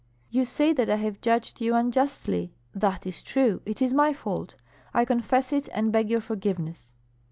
[0.31, 3.61] "You say that I have judged you unjustly; that is true.
[3.67, 4.55] It is my fault;
[4.95, 6.95] I confess it and beg your forgiveness."